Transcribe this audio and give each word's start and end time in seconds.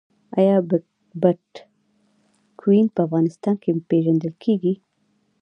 آیا 0.39 0.57
بټکوین 1.21 2.85
په 2.95 2.99
افغانستان 3.05 3.55
کې 3.61 3.69
پیژندل 3.89 4.33
کیږي؟ 4.43 4.73